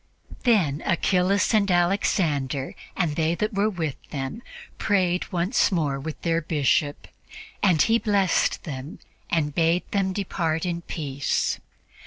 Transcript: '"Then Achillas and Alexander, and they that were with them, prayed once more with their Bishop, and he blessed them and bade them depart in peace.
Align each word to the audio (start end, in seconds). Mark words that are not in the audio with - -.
'"Then 0.45 0.81
Achillas 0.83 1.53
and 1.53 1.69
Alexander, 1.69 2.73
and 2.97 3.15
they 3.15 3.35
that 3.35 3.53
were 3.53 3.69
with 3.69 3.97
them, 4.09 4.41
prayed 4.79 5.31
once 5.31 5.71
more 5.71 5.99
with 5.99 6.19
their 6.23 6.41
Bishop, 6.41 7.07
and 7.61 7.79
he 7.83 7.99
blessed 7.99 8.63
them 8.63 8.97
and 9.29 9.53
bade 9.53 9.83
them 9.91 10.11
depart 10.11 10.65
in 10.65 10.81
peace. 10.81 11.59